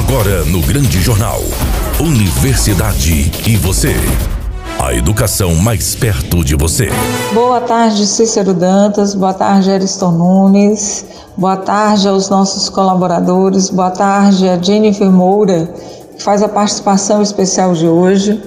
Agora 0.00 0.46
no 0.46 0.62
Grande 0.62 0.98
Jornal. 1.02 1.42
Universidade 2.00 3.30
e 3.46 3.56
você. 3.56 3.94
A 4.78 4.94
educação 4.94 5.54
mais 5.54 5.94
perto 5.94 6.42
de 6.42 6.56
você. 6.56 6.88
Boa 7.34 7.60
tarde, 7.60 8.06
Cícero 8.06 8.54
Dantas. 8.54 9.14
Boa 9.14 9.34
tarde, 9.34 9.70
Ariston 9.70 10.12
Nunes. 10.12 11.04
Boa 11.36 11.58
tarde 11.58 12.08
aos 12.08 12.30
nossos 12.30 12.70
colaboradores. 12.70 13.68
Boa 13.68 13.90
tarde 13.90 14.48
a 14.48 14.56
Jennifer 14.56 15.10
Moura, 15.10 15.68
que 16.16 16.22
faz 16.22 16.42
a 16.42 16.48
participação 16.48 17.20
especial 17.20 17.74
de 17.74 17.86
hoje. 17.86 18.42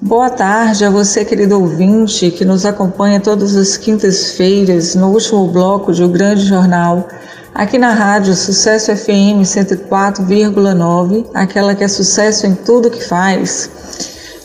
Boa 0.00 0.30
tarde 0.30 0.84
a 0.84 0.90
você, 0.90 1.24
querido 1.24 1.60
ouvinte, 1.60 2.28
que 2.32 2.44
nos 2.44 2.66
acompanha 2.66 3.20
todas 3.20 3.54
as 3.54 3.76
quintas-feiras 3.76 4.96
no 4.96 5.10
último 5.10 5.46
bloco 5.46 5.92
de 5.92 6.02
O 6.02 6.08
Grande 6.08 6.44
Jornal 6.44 7.06
Aqui 7.54 7.76
na 7.76 7.92
rádio 7.92 8.34
Sucesso 8.34 8.96
FM 8.96 9.44
104,9, 9.44 11.26
aquela 11.34 11.74
que 11.74 11.84
é 11.84 11.88
sucesso 11.88 12.46
em 12.46 12.54
tudo 12.54 12.90
que 12.90 13.04
faz. 13.04 13.68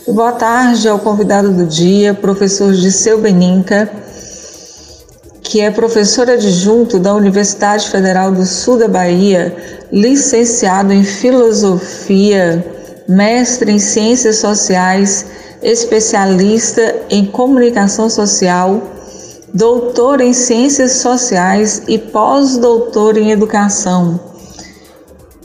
Boa 0.06 0.32
tarde 0.32 0.86
ao 0.86 0.98
convidado 0.98 1.50
do 1.50 1.64
dia, 1.64 2.12
professor 2.12 2.70
Disseu 2.74 3.18
Beninca, 3.18 3.90
que 5.42 5.58
é 5.58 5.70
professor 5.70 6.28
adjunto 6.28 6.98
da 6.98 7.14
Universidade 7.14 7.88
Federal 7.88 8.30
do 8.30 8.44
Sul 8.44 8.76
da 8.76 8.88
Bahia, 8.88 9.56
licenciado 9.90 10.92
em 10.92 11.02
Filosofia, 11.02 12.62
mestre 13.08 13.72
em 13.72 13.78
Ciências 13.78 14.36
Sociais, 14.36 15.24
especialista 15.62 16.94
em 17.08 17.24
Comunicação 17.24 18.10
Social 18.10 18.97
doutor 19.52 20.20
em 20.20 20.32
Ciências 20.32 20.92
Sociais 20.92 21.82
e 21.88 21.98
pós-doutor 21.98 23.16
em 23.16 23.30
Educação. 23.30 24.20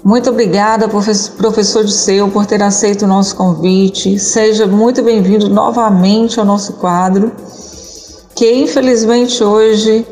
Muito 0.04 0.30
obrigada, 0.30 0.90
professor 0.90 1.86
Disseu, 1.86 2.30
por 2.30 2.46
ter 2.46 2.62
aceito 2.62 3.06
o 3.06 3.08
nosso 3.08 3.36
convite. 3.36 4.20
Seja 4.20 4.68
muito 4.68 5.02
bem-vindo 5.02 5.48
novamente 5.48 6.40
ao 6.40 6.46
nosso 6.46 6.74
quadro, 6.74 7.32
que 8.36 8.52
infelizmente 8.54 9.42
hoje 9.42 10.06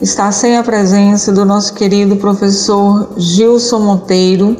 está 0.00 0.30
sem 0.30 0.56
a 0.56 0.62
presença 0.62 1.32
do 1.32 1.44
nosso 1.44 1.74
querido 1.74 2.16
professor 2.16 3.10
Gilson 3.16 3.80
Monteiro, 3.80 4.56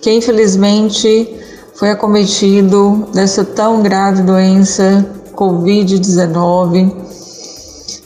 que 0.00 0.12
infelizmente 0.12 1.36
foi 1.74 1.90
acometido 1.90 3.08
dessa 3.12 3.44
tão 3.44 3.82
grave 3.82 4.22
doença, 4.22 5.04
Covid-19 5.34 7.15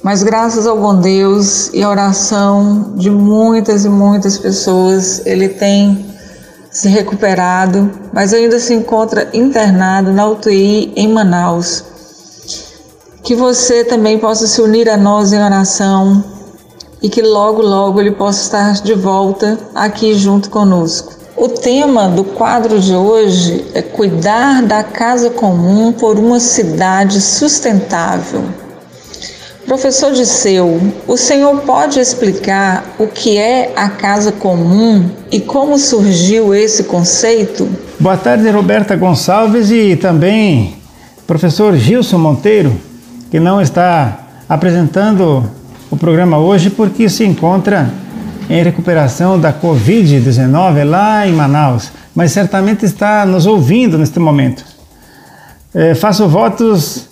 mas 0.03 0.23
graças 0.23 0.67
ao 0.67 0.79
bom 0.79 0.95
Deus 0.95 1.69
e 1.75 1.83
a 1.83 1.89
oração 1.89 2.95
de 2.97 3.11
muitas 3.11 3.85
e 3.85 3.89
muitas 3.89 4.39
pessoas, 4.39 5.21
ele 5.27 5.49
tem 5.49 6.07
se 6.71 6.89
recuperado, 6.89 7.91
mas 8.13 8.33
ainda 8.33 8.59
se 8.59 8.73
encontra 8.73 9.29
internado 9.35 10.13
na 10.13 10.27
UTI 10.27 10.93
em 10.97 11.09
Manaus. 11.09 11.85
Que 13.23 13.35
você 13.35 13.85
também 13.85 14.19
possa 14.19 14.47
se 14.47 14.63
unir 14.63 14.89
a 14.89 14.97
nós 14.97 15.33
em 15.33 15.43
oração 15.43 16.25
e 17.03 17.09
que 17.11 17.21
logo, 17.21 17.61
logo 17.61 18.01
ele 18.01 18.13
possa 18.13 18.43
estar 18.43 18.73
de 18.83 18.95
volta 18.95 19.59
aqui 19.75 20.15
junto 20.15 20.49
conosco. 20.49 21.13
O 21.37 21.49
tema 21.49 22.09
do 22.09 22.25
quadro 22.25 22.81
de 22.81 22.95
hoje 22.95 23.67
é 23.75 23.83
cuidar 23.83 24.63
da 24.63 24.83
casa 24.83 25.31
comum 25.31 25.93
por 25.93 26.19
uma 26.19 26.41
cidade 26.41 27.21
sustentável. 27.21 28.45
Professor 29.71 30.13
Disseu, 30.13 30.81
o 31.07 31.17
senhor 31.17 31.61
pode 31.61 32.01
explicar 32.01 32.85
o 32.99 33.07
que 33.07 33.39
é 33.39 33.73
a 33.77 33.89
casa 33.89 34.33
comum 34.33 35.09
e 35.31 35.39
como 35.39 35.79
surgiu 35.79 36.53
esse 36.53 36.83
conceito? 36.83 37.69
Boa 38.01 38.17
tarde, 38.17 38.51
Roberta 38.51 38.97
Gonçalves 38.97 39.71
e 39.71 39.95
também 39.95 40.75
professor 41.25 41.77
Gilson 41.77 42.19
Monteiro, 42.19 42.77
que 43.31 43.39
não 43.39 43.61
está 43.61 44.27
apresentando 44.49 45.49
o 45.89 45.97
programa 45.97 46.37
hoje 46.37 46.69
porque 46.69 47.09
se 47.09 47.25
encontra 47.25 47.89
em 48.49 48.65
recuperação 48.65 49.39
da 49.39 49.53
Covid-19 49.53 50.83
lá 50.83 51.25
em 51.29 51.33
Manaus, 51.33 51.93
mas 52.13 52.33
certamente 52.33 52.85
está 52.85 53.25
nos 53.25 53.47
ouvindo 53.47 53.97
neste 53.97 54.19
momento. 54.19 54.65
É, 55.73 55.95
faço 55.95 56.29
votos 56.29 57.07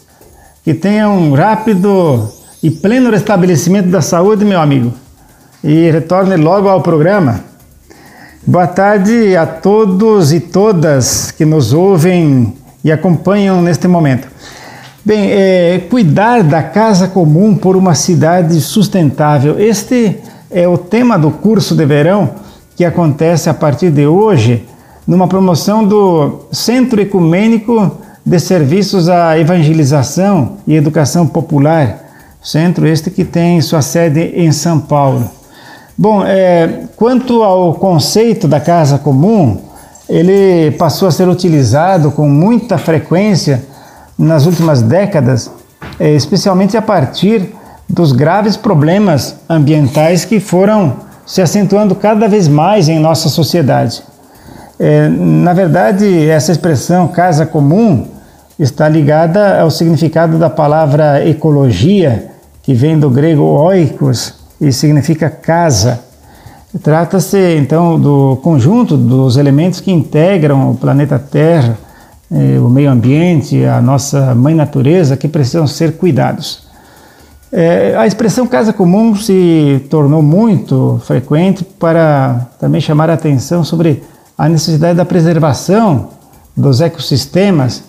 que 0.64 0.74
tenha 0.74 1.08
um 1.08 1.34
rápido 1.34 2.36
e 2.62 2.70
pleno 2.70 3.10
restabelecimento 3.10 3.88
da 3.88 4.02
saúde, 4.02 4.44
meu 4.44 4.60
amigo. 4.60 4.92
E 5.62 5.90
retorne 5.90 6.36
logo 6.36 6.68
ao 6.68 6.80
programa. 6.80 7.40
Boa 8.46 8.66
tarde 8.66 9.36
a 9.36 9.46
todos 9.46 10.32
e 10.32 10.40
todas 10.40 11.30
que 11.30 11.44
nos 11.44 11.72
ouvem 11.72 12.52
e 12.82 12.90
acompanham 12.90 13.62
neste 13.62 13.86
momento. 13.86 14.28
Bem, 15.04 15.30
é, 15.30 15.82
cuidar 15.88 16.42
da 16.42 16.62
casa 16.62 17.08
comum 17.08 17.54
por 17.54 17.76
uma 17.76 17.94
cidade 17.94 18.60
sustentável. 18.60 19.58
Este 19.58 20.16
é 20.50 20.66
o 20.66 20.76
tema 20.76 21.18
do 21.18 21.30
curso 21.30 21.74
de 21.74 21.84
verão 21.86 22.30
que 22.74 22.84
acontece 22.84 23.48
a 23.48 23.54
partir 23.54 23.90
de 23.90 24.06
hoje, 24.06 24.66
numa 25.06 25.28
promoção 25.28 25.84
do 25.84 26.46
Centro 26.52 27.00
Ecumênico 27.00 27.98
de 28.24 28.38
Serviços 28.38 29.08
à 29.08 29.38
Evangelização 29.38 30.58
e 30.66 30.74
Educação 30.74 31.26
Popular 31.26 32.07
Centro 32.48 32.86
este 32.86 33.10
que 33.10 33.26
tem 33.26 33.60
sua 33.60 33.82
sede 33.82 34.20
em 34.34 34.50
São 34.52 34.80
Paulo. 34.80 35.30
Bom, 35.98 36.24
é, 36.24 36.84
quanto 36.96 37.42
ao 37.42 37.74
conceito 37.74 38.48
da 38.48 38.58
casa 38.58 38.96
comum, 38.96 39.58
ele 40.08 40.70
passou 40.78 41.08
a 41.08 41.10
ser 41.10 41.28
utilizado 41.28 42.10
com 42.10 42.26
muita 42.26 42.78
frequência 42.78 43.62
nas 44.18 44.46
últimas 44.46 44.80
décadas, 44.80 45.50
é, 46.00 46.14
especialmente 46.14 46.74
a 46.74 46.80
partir 46.80 47.52
dos 47.86 48.12
graves 48.12 48.56
problemas 48.56 49.34
ambientais 49.46 50.24
que 50.24 50.40
foram 50.40 50.96
se 51.26 51.42
acentuando 51.42 51.94
cada 51.94 52.26
vez 52.26 52.48
mais 52.48 52.88
em 52.88 52.98
nossa 52.98 53.28
sociedade. 53.28 54.02
É, 54.80 55.06
na 55.06 55.52
verdade, 55.52 56.26
essa 56.26 56.50
expressão 56.50 57.08
casa 57.08 57.44
comum 57.44 58.06
está 58.58 58.88
ligada 58.88 59.60
ao 59.60 59.70
significado 59.70 60.38
da 60.38 60.48
palavra 60.48 61.28
ecologia, 61.28 62.37
que 62.68 62.74
vem 62.74 62.98
do 62.98 63.08
grego 63.08 63.40
oikos 63.44 64.34
e 64.60 64.70
significa 64.70 65.30
casa. 65.30 66.00
Trata-se 66.82 67.56
então 67.56 67.98
do 67.98 68.38
conjunto 68.42 68.94
dos 68.94 69.38
elementos 69.38 69.80
que 69.80 69.90
integram 69.90 70.72
o 70.72 70.74
planeta 70.74 71.18
Terra, 71.18 71.78
eh, 72.30 72.60
o 72.60 72.68
meio 72.68 72.90
ambiente, 72.90 73.64
a 73.64 73.80
nossa 73.80 74.34
mãe 74.34 74.54
natureza, 74.54 75.16
que 75.16 75.26
precisam 75.26 75.66
ser 75.66 75.96
cuidados. 75.96 76.68
É, 77.50 77.96
a 77.96 78.06
expressão 78.06 78.46
casa 78.46 78.70
comum 78.70 79.16
se 79.16 79.86
tornou 79.88 80.20
muito 80.20 81.00
frequente 81.06 81.64
para 81.64 82.48
também 82.60 82.82
chamar 82.82 83.08
a 83.08 83.14
atenção 83.14 83.64
sobre 83.64 84.02
a 84.36 84.46
necessidade 84.46 84.98
da 84.98 85.06
preservação 85.06 86.10
dos 86.54 86.82
ecossistemas 86.82 87.82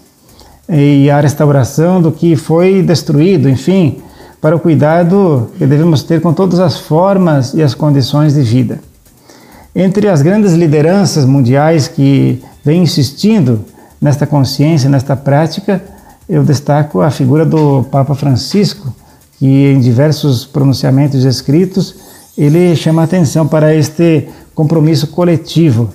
e 0.69 1.09
a 1.09 1.19
restauração 1.19 2.01
do 2.01 2.13
que 2.13 2.37
foi 2.37 2.81
destruído, 2.81 3.49
enfim, 3.49 4.01
para 4.41 4.55
o 4.55 4.59
cuidado 4.59 5.49
que 5.57 5.65
devemos 5.65 6.03
ter 6.03 6.21
com 6.21 6.33
todas 6.33 6.59
as 6.59 6.77
formas 6.77 7.53
e 7.53 7.61
as 7.61 7.73
condições 7.73 8.33
de 8.33 8.41
vida. 8.41 8.79
Entre 9.75 10.07
as 10.07 10.21
grandes 10.21 10.53
lideranças 10.53 11.25
mundiais 11.25 11.87
que 11.87 12.41
vêm 12.63 12.83
insistindo 12.83 13.63
nesta 14.01 14.25
consciência, 14.25 14.89
nesta 14.89 15.15
prática, 15.15 15.81
eu 16.27 16.43
destaco 16.43 17.01
a 17.01 17.11
figura 17.11 17.45
do 17.45 17.83
Papa 17.83 18.15
Francisco, 18.15 18.93
que 19.37 19.45
em 19.45 19.79
diversos 19.79 20.45
pronunciamentos 20.45 21.23
escritos 21.23 21.95
ele 22.37 22.75
chama 22.75 23.03
atenção 23.03 23.47
para 23.47 23.75
este 23.75 24.27
compromisso 24.55 25.07
coletivo. 25.07 25.89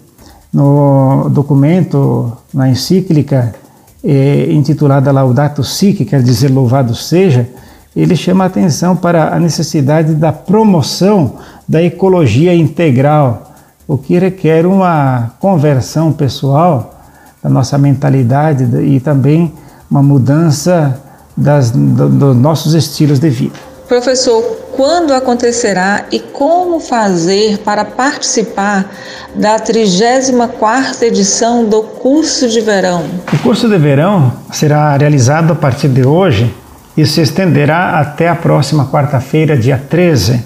No 0.53 1.29
documento, 1.31 2.33
na 2.53 2.69
encíclica 2.69 3.55
é, 4.03 4.53
intitulada 4.53 5.11
Laudato 5.11 5.65
Si, 5.65 5.93
que 5.95 6.05
quer 6.05 6.23
dizer 6.23 6.51
louvado 6.51 6.95
seja, 6.95 7.49
ele 7.97 8.17
chama 8.17 8.45
atenção 8.45 8.97
para 8.97 9.35
a 9.35 9.39
necessidade 9.39 10.15
da 10.15 10.33
promoção 10.33 11.37
da 11.67 11.83
ecologia 11.83 12.55
integral, 12.55 13.55
o 13.87 13.97
que 13.97 14.19
requer 14.19 14.67
uma 14.67 15.33
conversão 15.39 16.13
pessoal 16.13 16.95
da 17.43 17.49
nossa 17.49 17.79
mentalidade 17.79 18.65
e 18.83 18.99
também 18.99 19.53
uma 19.91 20.03
mudança 20.03 21.01
das, 21.37 21.71
do, 21.71 22.09
dos 22.09 22.37
nossos 22.37 22.75
estilos 22.75 23.19
de 23.19 23.29
vida. 23.29 23.55
Professor, 23.87 24.43
quando 24.75 25.13
acontecerá 25.13 26.07
e 26.11 26.19
como 26.19 26.81
fazer 26.81 27.59
para 27.59 27.85
participar 27.85 28.91
da 29.35 29.61
34ª 29.61 31.03
edição 31.03 31.67
do 31.67 31.83
curso 31.83 32.49
de 32.49 32.61
verão? 32.61 33.05
O 33.33 33.39
curso 33.39 33.69
de 33.69 33.77
verão 33.77 34.33
será 34.51 34.97
realizado 34.97 35.53
a 35.53 35.55
partir 35.55 35.89
de 35.89 36.05
hoje 36.05 36.53
e 36.97 37.05
se 37.05 37.21
estenderá 37.21 37.99
até 37.99 38.29
a 38.29 38.35
próxima 38.35 38.87
quarta-feira, 38.87 39.57
dia 39.57 39.77
13. 39.79 40.45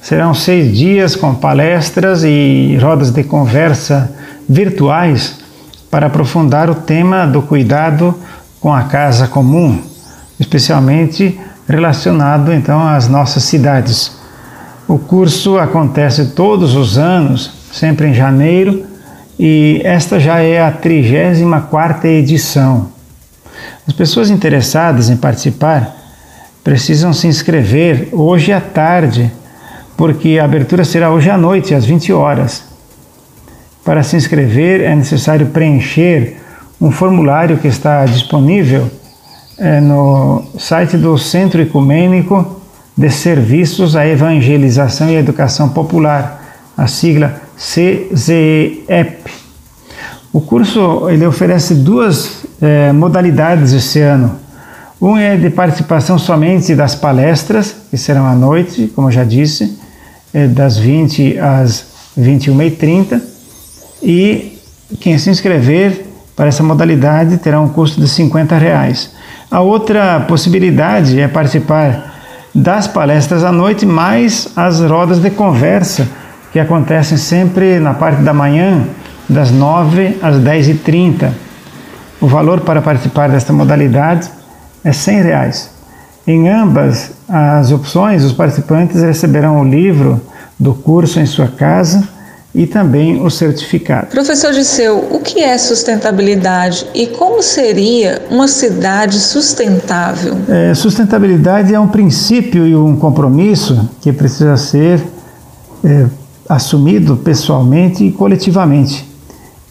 Serão 0.00 0.32
seis 0.32 0.76
dias 0.76 1.14
com 1.14 1.34
palestras 1.34 2.24
e 2.24 2.78
rodas 2.80 3.10
de 3.10 3.24
conversa 3.24 4.10
virtuais 4.48 5.38
para 5.90 6.06
aprofundar 6.06 6.70
o 6.70 6.74
tema 6.74 7.26
do 7.26 7.42
cuidado 7.42 8.14
com 8.60 8.72
a 8.72 8.84
casa 8.84 9.26
comum, 9.26 9.82
especialmente 10.38 11.38
relacionado 11.68 12.52
então 12.52 12.86
às 12.86 13.08
nossas 13.08 13.42
cidades. 13.44 14.16
O 14.86 14.98
curso 14.98 15.58
acontece 15.58 16.28
todos 16.28 16.74
os 16.74 16.96
anos, 16.96 17.50
sempre 17.70 18.08
em 18.08 18.14
janeiro, 18.14 18.86
e 19.38 19.82
esta 19.84 20.18
já 20.18 20.40
é 20.40 20.62
a 20.62 20.70
34 20.70 22.08
edição. 22.08 22.97
As 23.88 23.94
pessoas 23.94 24.28
interessadas 24.28 25.08
em 25.08 25.16
participar 25.16 25.96
precisam 26.62 27.14
se 27.14 27.26
inscrever 27.26 28.10
hoje 28.12 28.52
à 28.52 28.60
tarde, 28.60 29.32
porque 29.96 30.38
a 30.38 30.44
abertura 30.44 30.84
será 30.84 31.10
hoje 31.10 31.30
à 31.30 31.38
noite, 31.38 31.74
às 31.74 31.86
20 31.86 32.12
horas. 32.12 32.64
Para 33.82 34.02
se 34.02 34.14
inscrever 34.14 34.82
é 34.82 34.94
necessário 34.94 35.46
preencher 35.46 36.36
um 36.78 36.90
formulário 36.90 37.56
que 37.56 37.66
está 37.66 38.04
disponível 38.04 38.90
é, 39.56 39.80
no 39.80 40.44
site 40.58 40.98
do 40.98 41.16
Centro 41.16 41.62
Ecumênico 41.62 42.60
de 42.94 43.08
Serviços 43.08 43.96
à 43.96 44.06
Evangelização 44.06 45.08
e 45.08 45.16
Educação 45.16 45.70
Popular, 45.70 46.44
a 46.76 46.86
sigla 46.86 47.40
CZEP. 47.56 49.30
O 50.30 50.42
curso 50.42 51.08
ele 51.08 51.24
oferece 51.24 51.74
duas 51.74 52.46
é, 52.60 52.92
modalidades 52.92 53.72
esse 53.72 54.00
ano. 54.00 54.38
Um 55.00 55.16
é 55.16 55.36
de 55.36 55.48
participação 55.48 56.18
somente 56.18 56.74
das 56.74 56.94
palestras, 56.94 57.74
que 57.90 57.96
serão 57.96 58.26
à 58.26 58.34
noite, 58.34 58.90
como 58.94 59.08
eu 59.08 59.12
já 59.12 59.22
disse, 59.22 59.78
é 60.34 60.46
das 60.46 60.76
20 60.76 61.38
às 61.38 61.86
21h30. 62.18 63.20
E 64.02 64.58
quem 65.00 65.16
se 65.18 65.30
inscrever 65.30 66.04
para 66.34 66.48
essa 66.48 66.62
modalidade 66.62 67.36
terá 67.38 67.60
um 67.60 67.68
custo 67.68 68.00
de 68.00 68.08
50 68.08 68.58
reais. 68.58 69.10
A 69.50 69.60
outra 69.60 70.20
possibilidade 70.20 71.18
é 71.20 71.28
participar 71.28 72.14
das 72.54 72.86
palestras 72.88 73.44
à 73.44 73.52
noite, 73.52 73.86
mais 73.86 74.48
as 74.56 74.80
rodas 74.80 75.20
de 75.20 75.30
conversa, 75.30 76.08
que 76.52 76.58
acontecem 76.58 77.16
sempre 77.16 77.78
na 77.78 77.94
parte 77.94 78.22
da 78.22 78.34
manhã, 78.34 78.84
das 79.28 79.50
9 79.50 80.18
às 80.20 80.36
10h30. 80.36 81.30
O 82.20 82.26
valor 82.26 82.60
para 82.60 82.82
participar 82.82 83.30
desta 83.30 83.52
modalidade 83.52 84.28
é 84.84 84.92
100 84.92 85.22
reais. 85.22 85.70
Em 86.26 86.48
ambas 86.48 87.12
as 87.28 87.70
opções, 87.70 88.24
os 88.24 88.32
participantes 88.32 89.02
receberão 89.02 89.60
o 89.60 89.64
livro 89.64 90.20
do 90.58 90.74
curso 90.74 91.20
em 91.20 91.26
sua 91.26 91.46
casa 91.46 92.06
e 92.54 92.66
também 92.66 93.22
o 93.22 93.30
certificado. 93.30 94.08
Professor 94.08 94.52
Disseu, 94.52 95.08
o 95.12 95.20
que 95.20 95.40
é 95.40 95.56
sustentabilidade 95.56 96.86
e 96.92 97.06
como 97.06 97.42
seria 97.42 98.22
uma 98.30 98.48
cidade 98.48 99.18
sustentável? 99.20 100.36
É, 100.48 100.74
sustentabilidade 100.74 101.72
é 101.72 101.78
um 101.78 101.88
princípio 101.88 102.66
e 102.66 102.74
um 102.74 102.96
compromisso 102.96 103.88
que 104.00 104.12
precisa 104.12 104.56
ser 104.56 105.00
é, 105.84 106.06
assumido 106.48 107.16
pessoalmente 107.16 108.04
e 108.04 108.10
coletivamente. 108.10 109.06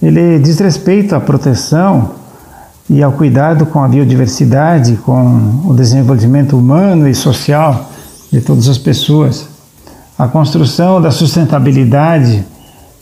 Ele 0.02 0.40
diz 0.40 0.60
respeito 0.60 1.14
à 1.14 1.20
proteção 1.20 2.17
e 2.89 3.04
ao 3.04 3.12
cuidado 3.12 3.66
com 3.66 3.84
a 3.84 3.88
biodiversidade, 3.88 4.95
com 4.98 5.62
o 5.66 5.74
desenvolvimento 5.74 6.57
humano 6.57 7.07
e 7.07 7.13
social 7.13 7.89
de 8.31 8.39
todas 8.42 8.69
as 8.69 8.78
pessoas. 8.78 9.48
A 10.18 10.28
construção 10.28 11.01
da 11.01 11.12
sustentabilidade 11.12 12.45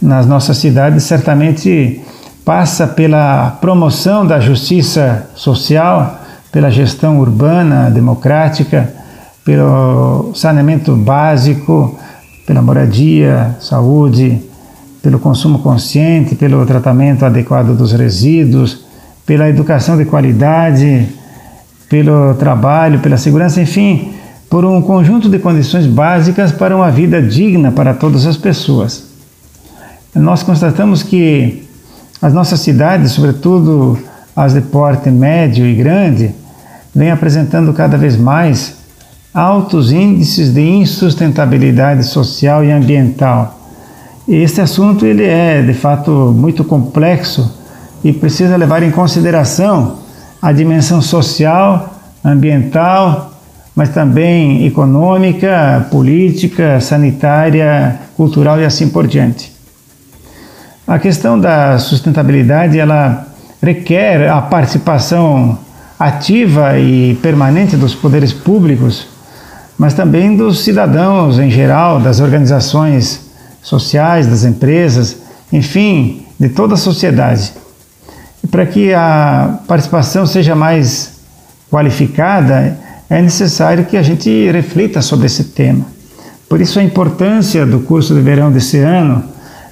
nas 0.01 0.25
nossas 0.25 0.57
cidades 0.57 1.03
certamente 1.03 2.01
passa 2.43 2.85
pela 2.87 3.57
promoção 3.61 4.25
da 4.25 4.39
justiça 4.39 5.29
social, 5.35 6.19
pela 6.51 6.69
gestão 6.69 7.19
urbana 7.19 7.89
democrática, 7.89 8.93
pelo 9.43 10.31
saneamento 10.33 10.95
básico, 10.95 11.97
pela 12.45 12.61
moradia, 12.61 13.55
saúde, 13.59 14.41
pelo 15.01 15.19
consumo 15.19 15.59
consciente, 15.59 16.35
pelo 16.35 16.65
tratamento 16.65 17.25
adequado 17.25 17.75
dos 17.75 17.91
resíduos, 17.91 18.84
pela 19.25 19.49
educação 19.49 19.97
de 19.97 20.05
qualidade, 20.05 21.07
pelo 21.89 22.33
trabalho, 22.35 22.99
pela 22.99 23.17
segurança, 23.17 23.61
enfim, 23.61 24.13
por 24.49 24.63
um 24.63 24.81
conjunto 24.81 25.29
de 25.29 25.39
condições 25.39 25.87
básicas 25.87 26.51
para 26.51 26.75
uma 26.75 26.91
vida 26.91 27.21
digna 27.21 27.71
para 27.71 27.93
todas 27.93 28.25
as 28.25 28.37
pessoas. 28.37 29.05
Nós 30.13 30.43
constatamos 30.43 31.03
que 31.03 31.63
as 32.21 32.33
nossas 32.33 32.59
cidades, 32.61 33.11
sobretudo 33.11 33.99
as 34.35 34.53
de 34.53 34.61
porte 34.61 35.09
médio 35.09 35.65
e 35.65 35.75
grande, 35.75 36.33
vêm 36.93 37.11
apresentando 37.11 37.73
cada 37.73 37.97
vez 37.97 38.15
mais 38.15 38.77
altos 39.33 39.91
índices 39.91 40.53
de 40.53 40.61
insustentabilidade 40.61 42.05
social 42.05 42.63
e 42.63 42.71
ambiental. 42.71 43.59
Este 44.27 44.61
assunto 44.61 45.05
ele 45.05 45.23
é, 45.23 45.61
de 45.61 45.73
fato, 45.73 46.33
muito 46.35 46.63
complexo 46.63 47.64
e 48.05 48.13
precisa 48.13 48.55
levar 48.55 48.83
em 48.83 48.91
consideração 48.91 49.97
a 50.39 50.51
dimensão 50.51 51.01
social, 51.01 51.91
ambiental, 52.23 53.31
mas 53.75 53.89
também 53.89 54.63
econômica, 54.67 55.87
política, 55.89 56.79
sanitária, 56.79 57.99
cultural 58.15 58.59
e 58.61 58.63
assim 58.63 58.89
por 58.89 59.07
diante. 59.07 59.51
A 60.87 60.99
questão 60.99 61.39
da 61.39 61.79
sustentabilidade 61.79 62.77
ela 62.77 63.25
requer 63.59 64.29
a 64.29 64.39
participação 64.39 65.57
ativa 65.97 66.77
e 66.77 67.15
permanente 67.23 67.75
dos 67.75 67.95
poderes 67.95 68.31
públicos, 68.31 69.07
mas 69.79 69.95
também 69.95 70.37
dos 70.37 70.63
cidadãos 70.63 71.39
em 71.39 71.49
geral, 71.49 71.99
das 71.99 72.19
organizações 72.19 73.31
sociais, 73.63 74.27
das 74.27 74.43
empresas, 74.43 75.17
enfim, 75.51 76.23
de 76.39 76.49
toda 76.49 76.75
a 76.75 76.77
sociedade. 76.77 77.64
Para 78.51 78.65
que 78.65 78.93
a 78.93 79.59
participação 79.67 80.25
seja 80.25 80.55
mais 80.55 81.13
qualificada, 81.69 82.77
é 83.09 83.21
necessário 83.21 83.85
que 83.85 83.97
a 83.97 84.03
gente 84.03 84.49
reflita 84.51 85.01
sobre 85.01 85.27
esse 85.27 85.45
tema. 85.45 85.85
Por 86.49 86.61
isso 86.61 86.79
a 86.79 86.83
importância 86.83 87.65
do 87.65 87.79
curso 87.79 88.13
de 88.13 88.21
verão 88.21 88.51
desse 88.51 88.77
ano, 88.77 89.23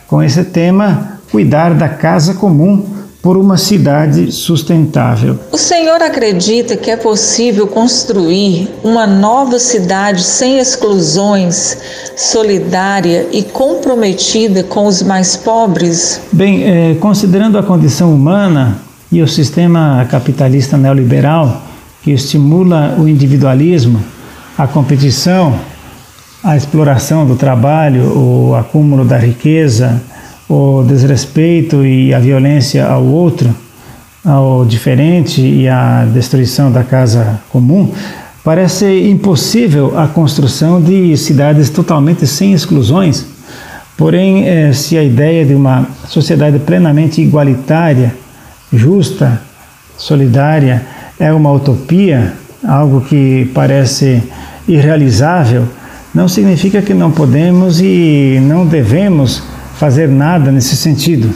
com 0.08 0.22
esse 0.22 0.44
tema, 0.44 1.20
cuidar 1.32 1.74
da 1.74 1.90
casa 1.90 2.34
comum 2.34 2.93
por 3.24 3.38
uma 3.38 3.56
cidade 3.56 4.34
sustentável. 4.34 5.40
O 5.50 5.58
senhor 5.58 6.02
acredita 6.02 6.76
que 6.76 6.92
é 6.92 6.98
possível 6.98 7.66
construir 7.66 8.68
uma 8.84 9.08
nova 9.08 9.60
cidade 9.60 10.22
sem 10.22 10.60
exclusões, 10.60 11.78
solidária 12.18 13.30
e 13.32 13.42
comprometida 13.42 14.62
com 14.62 14.86
os 14.86 15.02
mais 15.02 15.38
pobres? 15.38 16.20
Bem, 16.34 16.66
é, 16.66 16.96
considerando 16.96 17.58
a 17.58 17.64
condição 17.64 18.14
humana 18.14 18.80
e 19.10 19.22
o 19.22 19.28
sistema 19.28 20.06
capitalista 20.12 20.76
neoliberal 20.76 21.64
que 22.02 22.12
estimula 22.12 22.98
o 23.00 23.08
individualismo, 23.08 24.04
a 24.58 24.68
competição, 24.68 25.58
a 26.44 26.58
exploração 26.58 27.26
do 27.26 27.38
trabalho, 27.38 28.04
o 28.18 28.54
acúmulo 28.54 29.06
da 29.06 29.18
riqueza, 29.18 30.02
o 30.54 30.84
desrespeito 30.84 31.84
e 31.84 32.14
a 32.14 32.20
violência 32.20 32.86
ao 32.86 33.04
outro, 33.04 33.54
ao 34.24 34.64
diferente 34.66 35.42
e 35.42 35.68
a 35.68 36.06
destruição 36.06 36.72
da 36.72 36.84
casa 36.84 37.40
comum, 37.50 37.92
parece 38.44 39.10
impossível 39.10 39.98
a 39.98 40.08
construção 40.08 40.80
de 40.82 41.18
cidades 41.18 41.70
totalmente 41.70 42.28
sem 42.28 42.54
exclusões. 42.54 43.26
Porém, 43.98 44.48
eh, 44.48 44.74
se 44.74 44.98
a 44.98 45.04
ideia 45.04 45.46
de 45.46 45.56
uma 45.56 45.88
sociedade 46.08 46.60
plenamente 46.60 47.22
igualitária, 47.22 48.14
justa, 48.72 49.42
solidária 49.98 50.84
é 51.20 51.32
uma 51.34 51.52
utopia, 51.52 52.34
algo 52.68 53.02
que 53.02 53.50
parece 53.54 54.22
irrealizável, 54.68 55.64
não 56.14 56.28
significa 56.28 56.82
que 56.82 56.94
não 56.94 57.12
podemos 57.12 57.82
e 57.82 58.40
não 58.42 58.66
devemos 58.66 59.44
fazer 59.84 60.08
nada 60.08 60.50
nesse 60.50 60.78
sentido. 60.78 61.30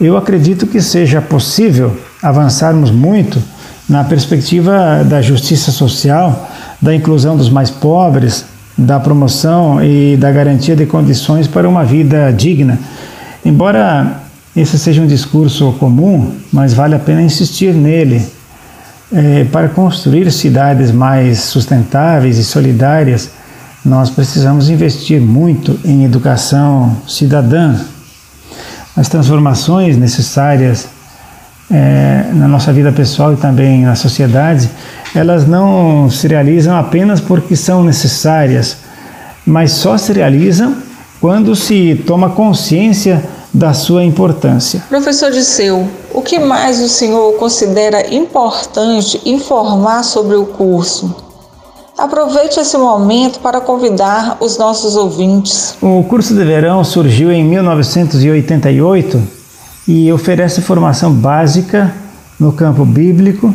Eu 0.00 0.16
acredito 0.16 0.66
que 0.66 0.80
seja 0.80 1.22
possível 1.22 1.96
avançarmos 2.20 2.90
muito 2.90 3.40
na 3.88 4.02
perspectiva 4.02 5.04
da 5.04 5.22
justiça 5.22 5.70
social, 5.70 6.50
da 6.82 6.92
inclusão 6.92 7.36
dos 7.36 7.48
mais 7.48 7.70
pobres, 7.70 8.44
da 8.76 8.98
promoção 8.98 9.80
e 9.84 10.16
da 10.16 10.32
garantia 10.32 10.74
de 10.74 10.84
condições 10.84 11.46
para 11.46 11.68
uma 11.68 11.84
vida 11.84 12.32
digna. 12.32 12.76
Embora 13.46 14.20
esse 14.56 14.76
seja 14.76 15.00
um 15.00 15.06
discurso 15.06 15.70
comum, 15.78 16.32
mas 16.52 16.74
vale 16.74 16.96
a 16.96 16.98
pena 16.98 17.22
insistir 17.22 17.72
nele. 17.72 18.26
É, 19.12 19.44
para 19.44 19.68
construir 19.68 20.28
cidades 20.32 20.90
mais 20.90 21.38
sustentáveis 21.38 22.36
e 22.36 22.42
solidárias, 22.42 23.30
nós 23.84 24.10
precisamos 24.10 24.68
investir 24.68 25.20
muito 25.20 25.78
em 25.84 26.04
educação 26.04 26.96
cidadã. 27.08 27.74
as 28.96 29.08
transformações 29.08 29.96
necessárias 29.96 30.88
é, 31.70 32.30
na 32.34 32.48
nossa 32.48 32.72
vida 32.72 32.90
pessoal 32.90 33.32
e 33.32 33.36
também 33.36 33.84
na 33.84 33.94
sociedade, 33.94 34.68
elas 35.14 35.46
não 35.46 36.10
se 36.10 36.26
realizam 36.26 36.76
apenas 36.76 37.20
porque 37.20 37.54
são 37.54 37.84
necessárias, 37.84 38.78
mas 39.46 39.72
só 39.72 39.96
se 39.96 40.12
realizam 40.12 40.76
quando 41.20 41.54
se 41.54 42.02
toma 42.06 42.30
consciência 42.30 43.22
da 43.52 43.72
sua 43.72 44.04
importância. 44.04 44.82
Professor 44.88 45.30
Disseu, 45.30 45.88
o 46.12 46.22
que 46.22 46.38
mais 46.38 46.80
o 46.80 46.88
senhor 46.88 47.32
considera 47.34 48.12
importante 48.14 49.20
informar 49.24 50.02
sobre 50.02 50.36
o 50.36 50.46
curso? 50.46 51.29
Aproveite 52.00 52.58
esse 52.58 52.78
momento 52.78 53.40
para 53.40 53.60
convidar 53.60 54.38
os 54.40 54.56
nossos 54.56 54.96
ouvintes. 54.96 55.76
O 55.82 56.02
curso 56.04 56.34
de 56.34 56.42
verão 56.42 56.82
surgiu 56.82 57.30
em 57.30 57.44
1988 57.44 59.22
e 59.86 60.10
oferece 60.10 60.62
formação 60.62 61.12
básica 61.12 61.92
no 62.38 62.52
campo 62.52 62.86
bíblico, 62.86 63.54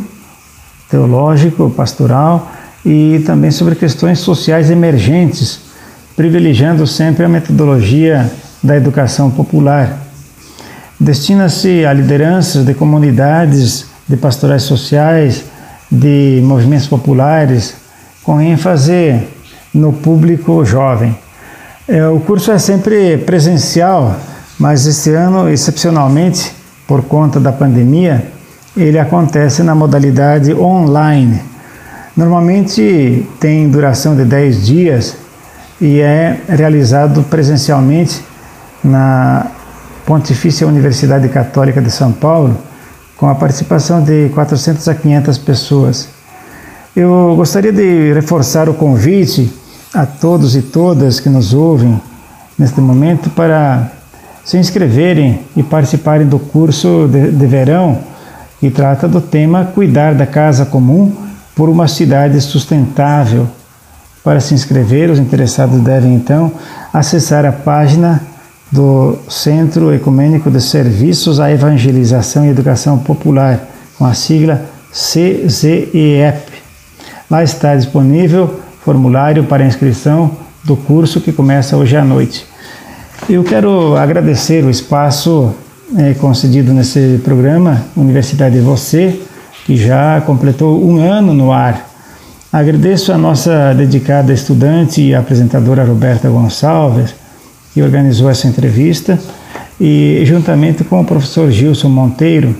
teológico, 0.88 1.68
pastoral 1.70 2.48
e 2.84 3.20
também 3.26 3.50
sobre 3.50 3.74
questões 3.74 4.20
sociais 4.20 4.70
emergentes, 4.70 5.58
privilegiando 6.14 6.86
sempre 6.86 7.24
a 7.24 7.28
metodologia 7.28 8.30
da 8.62 8.76
educação 8.76 9.28
popular. 9.28 9.98
Destina-se 11.00 11.84
a 11.84 11.92
lideranças 11.92 12.64
de 12.64 12.74
comunidades, 12.74 13.86
de 14.08 14.16
pastorais 14.16 14.62
sociais, 14.62 15.42
de 15.90 16.40
movimentos 16.44 16.86
populares, 16.86 17.84
com 18.26 18.40
ênfase 18.40 19.22
no 19.72 19.92
público 19.92 20.64
jovem. 20.64 21.16
É, 21.86 22.08
o 22.08 22.18
curso 22.18 22.50
é 22.50 22.58
sempre 22.58 23.18
presencial, 23.18 24.16
mas 24.58 24.84
este 24.84 25.10
ano, 25.10 25.48
excepcionalmente, 25.48 26.52
por 26.88 27.04
conta 27.04 27.38
da 27.38 27.52
pandemia, 27.52 28.26
ele 28.76 28.98
acontece 28.98 29.62
na 29.62 29.76
modalidade 29.76 30.52
online. 30.52 31.40
Normalmente 32.16 33.24
tem 33.38 33.70
duração 33.70 34.16
de 34.16 34.24
10 34.24 34.66
dias 34.66 35.16
e 35.80 36.00
é 36.00 36.40
realizado 36.48 37.22
presencialmente 37.30 38.24
na 38.82 39.46
Pontifícia 40.04 40.66
Universidade 40.66 41.28
Católica 41.28 41.80
de 41.80 41.92
São 41.92 42.10
Paulo, 42.10 42.56
com 43.16 43.28
a 43.28 43.36
participação 43.36 44.02
de 44.02 44.30
400 44.30 44.88
a 44.88 44.94
500 44.96 45.38
pessoas. 45.38 46.15
Eu 46.96 47.34
gostaria 47.36 47.74
de 47.74 48.14
reforçar 48.14 48.70
o 48.70 48.74
convite 48.74 49.52
a 49.92 50.06
todos 50.06 50.56
e 50.56 50.62
todas 50.62 51.20
que 51.20 51.28
nos 51.28 51.52
ouvem 51.52 52.00
neste 52.58 52.80
momento 52.80 53.28
para 53.28 53.92
se 54.42 54.56
inscreverem 54.56 55.40
e 55.54 55.62
participarem 55.62 56.26
do 56.26 56.38
curso 56.38 57.06
de, 57.06 57.32
de 57.32 57.46
verão 57.46 57.98
que 58.58 58.70
trata 58.70 59.06
do 59.06 59.20
tema 59.20 59.66
Cuidar 59.74 60.14
da 60.14 60.24
Casa 60.24 60.64
Comum 60.64 61.12
por 61.54 61.68
uma 61.68 61.86
Cidade 61.86 62.40
Sustentável. 62.40 63.46
Para 64.24 64.40
se 64.40 64.54
inscrever, 64.54 65.10
os 65.10 65.18
interessados 65.18 65.78
devem 65.82 66.14
então 66.14 66.50
acessar 66.94 67.44
a 67.44 67.52
página 67.52 68.22
do 68.72 69.18
Centro 69.28 69.92
Ecumênico 69.92 70.50
de 70.50 70.62
Serviços 70.62 71.40
à 71.40 71.52
Evangelização 71.52 72.46
e 72.46 72.48
Educação 72.48 72.96
Popular, 72.96 73.60
com 73.98 74.06
a 74.06 74.14
sigla 74.14 74.62
CZEEP. 74.90 76.55
Lá 77.28 77.42
está 77.42 77.74
disponível 77.74 78.60
formulário 78.84 79.42
para 79.44 79.66
inscrição 79.66 80.30
do 80.62 80.76
curso 80.76 81.20
que 81.20 81.32
começa 81.32 81.76
hoje 81.76 81.96
à 81.96 82.04
noite. 82.04 82.46
Eu 83.28 83.42
quero 83.42 83.96
agradecer 83.96 84.64
o 84.64 84.70
espaço 84.70 85.52
é, 85.96 86.14
concedido 86.14 86.72
nesse 86.72 87.20
programa, 87.24 87.82
Universidade 87.96 88.60
Você, 88.60 89.20
que 89.64 89.76
já 89.76 90.20
completou 90.20 90.80
um 90.84 91.00
ano 91.00 91.34
no 91.34 91.50
ar. 91.50 91.88
Agradeço 92.52 93.12
a 93.12 93.18
nossa 93.18 93.74
dedicada 93.74 94.32
estudante 94.32 95.02
e 95.02 95.12
apresentadora 95.12 95.84
Roberta 95.84 96.28
Gonçalves, 96.28 97.12
que 97.74 97.82
organizou 97.82 98.30
essa 98.30 98.46
entrevista, 98.46 99.18
e 99.80 100.22
juntamente 100.24 100.84
com 100.84 101.00
o 101.00 101.04
professor 101.04 101.50
Gilson 101.50 101.88
Monteiro, 101.88 102.54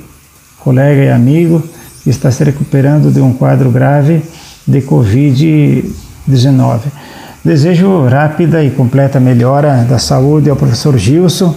colega 0.58 1.04
e 1.04 1.08
amigo, 1.08 1.62
que 2.02 2.10
está 2.10 2.32
se 2.32 2.42
recuperando 2.42 3.12
de 3.12 3.20
um 3.20 3.32
quadro 3.32 3.70
grave 3.70 4.22
de 4.66 4.80
Covid-19. 4.82 6.80
Desejo 7.44 8.06
rápida 8.08 8.64
e 8.64 8.70
completa 8.70 9.20
melhora 9.20 9.86
da 9.88 9.98
saúde 9.98 10.50
ao 10.50 10.56
professor 10.56 10.98
Gilson 10.98 11.54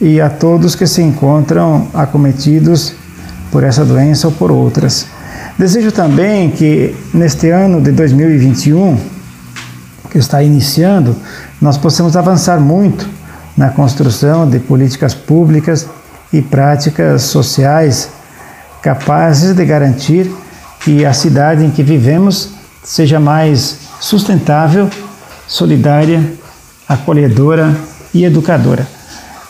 e 0.00 0.20
a 0.20 0.30
todos 0.30 0.76
que 0.76 0.86
se 0.86 1.02
encontram 1.02 1.88
acometidos 1.92 2.94
por 3.50 3.64
essa 3.64 3.84
doença 3.84 4.28
ou 4.28 4.32
por 4.32 4.52
outras. 4.52 5.06
Desejo 5.58 5.90
também 5.90 6.50
que 6.50 6.94
neste 7.12 7.50
ano 7.50 7.80
de 7.80 7.90
2021, 7.92 8.96
que 10.10 10.18
está 10.18 10.42
iniciando, 10.42 11.16
nós 11.60 11.76
possamos 11.76 12.16
avançar 12.16 12.60
muito 12.60 13.08
na 13.56 13.70
construção 13.70 14.48
de 14.48 14.58
políticas 14.58 15.14
públicas 15.14 15.88
e 16.32 16.42
práticas 16.42 17.22
sociais 17.22 18.08
capazes 18.82 19.54
de 19.54 19.64
garantir 19.64 20.30
que 20.84 21.04
a 21.04 21.14
cidade 21.14 21.64
em 21.64 21.70
que 21.70 21.82
vivemos 21.82 22.50
seja 22.82 23.18
mais 23.18 23.78
sustentável, 24.00 24.90
solidária, 25.48 26.22
acolhedora 26.86 27.74
e 28.12 28.24
educadora. 28.24 28.86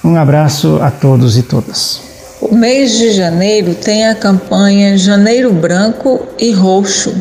Um 0.04 0.16
abraço 0.16 0.78
a 0.80 0.92
todos 0.92 1.36
e 1.36 1.42
todas. 1.42 2.00
O 2.40 2.54
mês 2.54 2.92
de 2.92 3.10
janeiro 3.10 3.74
tem 3.74 4.06
a 4.06 4.14
campanha 4.14 4.96
Janeiro 4.96 5.52
Branco 5.52 6.24
e 6.38 6.52
Roxo. 6.52 7.14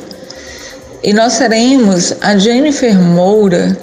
E 1.02 1.12
nós 1.12 1.38
teremos 1.38 2.14
a 2.22 2.38
Jennifer 2.38 3.00
Moura 3.00 3.76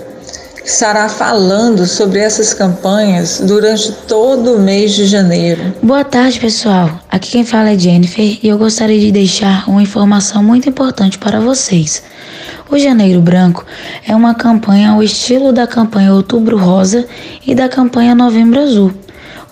estará 0.71 1.09
falando 1.09 1.85
sobre 1.85 2.21
essas 2.21 2.55
campanhas 2.55 3.41
durante 3.41 3.91
todo 4.07 4.55
o 4.55 4.59
mês 4.61 4.93
de 4.93 5.05
janeiro. 5.05 5.75
Boa 5.83 6.05
tarde, 6.05 6.39
pessoal. 6.39 6.89
Aqui 7.11 7.33
quem 7.33 7.45
fala 7.45 7.71
é 7.71 7.79
Jennifer 7.79 8.39
e 8.41 8.49
eu 8.49 8.57
gostaria 8.57 8.99
de 8.99 9.11
deixar 9.11 9.69
uma 9.69 9.83
informação 9.83 10.43
muito 10.45 10.69
importante 10.69 11.19
para 11.19 11.41
vocês. 11.41 12.03
O 12.71 12.79
Janeiro 12.79 13.21
Branco 13.21 13.67
é 14.07 14.15
uma 14.15 14.33
campanha 14.33 14.91
ao 14.91 15.03
estilo 15.03 15.53
da 15.53 15.67
campanha 15.67 16.15
Outubro 16.15 16.57
Rosa 16.57 17.05
e 17.45 17.53
da 17.53 17.69
campanha 17.69 18.15
Novembro 18.15 18.61
Azul. 18.61 18.95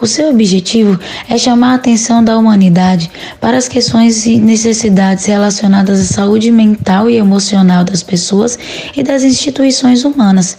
O 0.01 0.07
seu 0.07 0.31
objetivo 0.31 0.97
é 1.29 1.37
chamar 1.37 1.73
a 1.73 1.75
atenção 1.75 2.23
da 2.23 2.39
humanidade 2.39 3.11
para 3.41 3.57
as 3.57 3.67
questões 3.67 4.27
e 4.27 4.39
necessidades 4.39 5.25
relacionadas 5.25 5.99
à 5.99 6.05
saúde 6.05 6.53
mental 6.53 7.11
e 7.11 7.17
emocional 7.17 7.83
das 7.83 8.05
pessoas 8.05 8.57
e 8.97 9.03
das 9.03 9.25
instituições 9.25 10.05
humanas. 10.05 10.57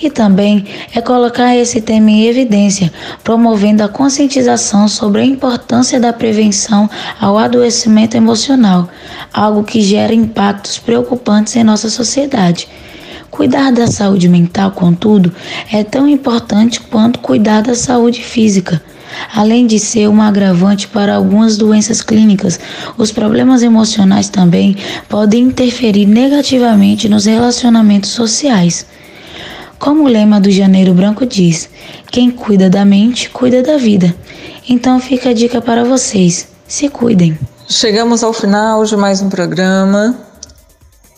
E 0.00 0.08
também 0.08 0.64
é 0.94 1.00
colocar 1.00 1.56
esse 1.56 1.80
tema 1.80 2.10
em 2.10 2.26
evidência, 2.26 2.92
promovendo 3.24 3.82
a 3.82 3.88
conscientização 3.88 4.86
sobre 4.86 5.22
a 5.22 5.24
importância 5.24 5.98
da 5.98 6.12
prevenção 6.12 6.88
ao 7.20 7.36
adoecimento 7.36 8.16
emocional, 8.16 8.88
algo 9.32 9.64
que 9.64 9.80
gera 9.80 10.14
impactos 10.14 10.78
preocupantes 10.78 11.56
em 11.56 11.64
nossa 11.64 11.90
sociedade. 11.90 12.68
Cuidar 13.28 13.72
da 13.72 13.88
saúde 13.88 14.28
mental, 14.28 14.70
contudo, 14.70 15.32
é 15.72 15.82
tão 15.82 16.08
importante 16.08 16.80
quanto 16.80 17.18
cuidar 17.18 17.62
da 17.62 17.74
saúde 17.74 18.22
física. 18.22 18.80
Além 19.34 19.66
de 19.66 19.78
ser 19.78 20.08
um 20.08 20.22
agravante 20.22 20.86
para 20.86 21.14
algumas 21.14 21.56
doenças 21.56 22.00
clínicas, 22.02 22.60
os 22.96 23.10
problemas 23.10 23.62
emocionais 23.62 24.28
também 24.28 24.76
podem 25.08 25.44
interferir 25.44 26.06
negativamente 26.06 27.08
nos 27.08 27.26
relacionamentos 27.26 28.10
sociais. 28.10 28.86
Como 29.78 30.04
o 30.04 30.08
lema 30.08 30.40
do 30.40 30.50
Janeiro 30.50 30.92
Branco 30.92 31.24
diz: 31.24 31.70
quem 32.10 32.30
cuida 32.30 32.68
da 32.68 32.84
mente, 32.84 33.30
cuida 33.30 33.62
da 33.62 33.76
vida. 33.76 34.14
Então 34.68 34.98
fica 34.98 35.30
a 35.30 35.32
dica 35.32 35.60
para 35.60 35.84
vocês: 35.84 36.48
se 36.66 36.88
cuidem. 36.88 37.38
Chegamos 37.68 38.24
ao 38.24 38.32
final 38.32 38.84
de 38.84 38.96
mais 38.96 39.22
um 39.22 39.28
programa. 39.28 40.18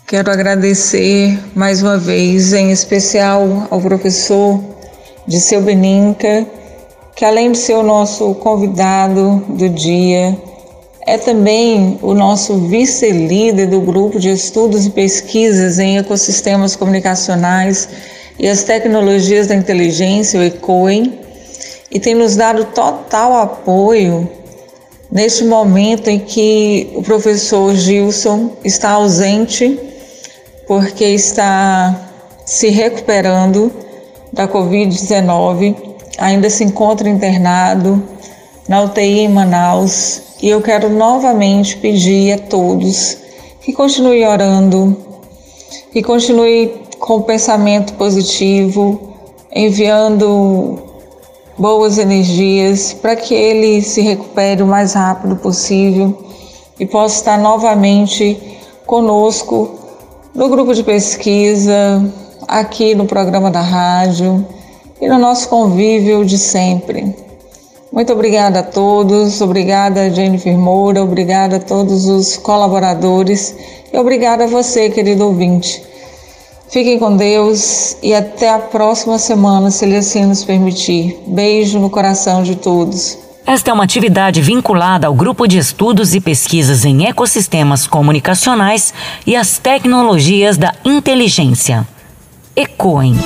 Quero 0.06 0.30
agradecer 0.30 1.38
mais 1.54 1.82
uma 1.82 1.96
vez, 1.96 2.52
em 2.52 2.70
especial 2.70 3.68
ao 3.70 3.80
professor 3.80 4.62
Disseu 5.26 5.62
Beninca, 5.62 6.46
que 7.16 7.24
além 7.24 7.52
de 7.52 7.58
ser 7.58 7.74
o 7.74 7.82
nosso 7.82 8.34
convidado 8.34 9.42
do 9.48 9.68
dia, 9.68 10.36
é 11.06 11.16
também 11.16 11.98
o 12.02 12.12
nosso 12.12 12.58
vice-líder 12.66 13.68
do 13.68 13.80
grupo 13.80 14.18
de 14.18 14.30
estudos 14.30 14.84
e 14.84 14.90
pesquisas 14.90 15.78
em 15.78 15.98
ecossistemas 15.98 16.76
comunicacionais 16.76 17.88
e 18.40 18.48
as 18.48 18.62
tecnologias 18.62 19.48
da 19.48 19.54
inteligência, 19.54 20.40
o 20.40 20.42
ECOEM, 20.42 21.20
e 21.90 22.00
tem 22.00 22.14
nos 22.14 22.36
dado 22.36 22.64
total 22.64 23.34
apoio 23.34 24.26
neste 25.12 25.44
momento 25.44 26.08
em 26.08 26.18
que 26.18 26.90
o 26.94 27.02
professor 27.02 27.74
Gilson 27.74 28.52
está 28.64 28.92
ausente 28.92 29.78
porque 30.66 31.04
está 31.04 32.10
se 32.46 32.70
recuperando 32.70 33.70
da 34.32 34.48
Covid-19, 34.48 35.76
ainda 36.16 36.48
se 36.48 36.64
encontra 36.64 37.10
internado 37.10 38.02
na 38.66 38.82
UTI 38.84 39.20
em 39.20 39.28
Manaus. 39.28 40.22
E 40.40 40.48
eu 40.48 40.62
quero 40.62 40.88
novamente 40.88 41.76
pedir 41.76 42.32
a 42.32 42.38
todos 42.38 43.18
que 43.60 43.74
continuem 43.74 44.26
orando, 44.26 44.96
que 45.92 46.02
continue 46.02 46.79
com 47.00 47.22
pensamento 47.22 47.94
positivo, 47.94 49.00
enviando 49.52 50.78
boas 51.58 51.98
energias 51.98 52.92
para 52.92 53.16
que 53.16 53.34
ele 53.34 53.82
se 53.82 54.02
recupere 54.02 54.62
o 54.62 54.66
mais 54.66 54.92
rápido 54.92 55.34
possível 55.36 56.16
e 56.78 56.86
possa 56.86 57.16
estar 57.16 57.38
novamente 57.38 58.38
conosco 58.86 59.78
no 60.34 60.48
grupo 60.48 60.74
de 60.74 60.84
pesquisa, 60.84 61.74
aqui 62.46 62.94
no 62.94 63.06
programa 63.06 63.50
da 63.50 63.60
rádio 63.60 64.46
e 65.00 65.08
no 65.08 65.18
nosso 65.18 65.48
convívio 65.48 66.24
de 66.24 66.38
sempre. 66.38 67.16
Muito 67.90 68.12
obrigada 68.12 68.60
a 68.60 68.62
todos, 68.62 69.40
obrigada 69.40 70.10
Jennifer 70.10 70.56
Moura, 70.56 71.02
obrigada 71.02 71.56
a 71.56 71.60
todos 71.60 72.06
os 72.06 72.36
colaboradores 72.36 73.54
e 73.92 73.98
obrigada 73.98 74.44
a 74.44 74.46
você, 74.46 74.88
querido 74.90 75.26
ouvinte. 75.26 75.89
Fiquem 76.72 76.98
com 76.98 77.16
Deus 77.16 77.96
e 78.02 78.14
até 78.14 78.48
a 78.48 78.58
próxima 78.58 79.18
semana, 79.18 79.70
se 79.70 79.84
Ele 79.84 79.96
assim 79.96 80.24
nos 80.24 80.44
permitir. 80.44 81.18
Beijo 81.26 81.78
no 81.78 81.90
coração 81.90 82.42
de 82.42 82.54
todos. 82.54 83.18
Esta 83.44 83.70
é 83.70 83.74
uma 83.74 83.82
atividade 83.82 84.40
vinculada 84.40 85.08
ao 85.08 85.14
Grupo 85.14 85.48
de 85.48 85.58
Estudos 85.58 86.14
e 86.14 86.20
Pesquisas 86.20 86.84
em 86.84 87.06
Ecossistemas 87.06 87.86
Comunicacionais 87.86 88.94
e 89.26 89.34
as 89.34 89.58
Tecnologias 89.58 90.56
da 90.56 90.72
Inteligência. 90.84 91.86
ECOEM. 92.54 93.16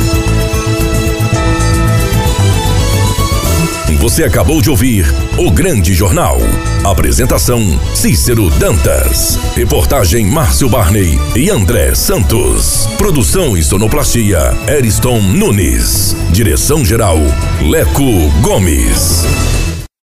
Você 4.04 4.22
acabou 4.22 4.60
de 4.60 4.68
ouvir 4.68 5.06
O 5.36 5.50
Grande 5.50 5.92
Jornal. 5.94 6.38
Apresentação: 6.84 7.60
Cícero 7.92 8.48
Dantas. 8.50 9.36
Reportagem: 9.56 10.26
Márcio 10.26 10.68
Barney 10.68 11.18
e 11.34 11.50
André 11.50 11.92
Santos. 11.96 12.86
Produção 12.96 13.56
e 13.56 13.64
sonoplastia: 13.64 14.56
Eriston 14.68 15.20
Nunes. 15.20 16.14
Direção-geral: 16.30 17.18
Leco 17.60 18.30
Gomes. 18.42 19.24